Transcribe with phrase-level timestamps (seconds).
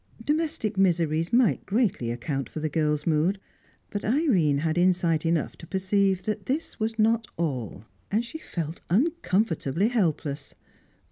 [0.25, 3.39] Domestic miseries might greatly account for the girl's mood,
[3.91, 7.85] but Irene had insight enough to perceive that this was not all.
[8.09, 10.55] And she felt uncomfortably helpless.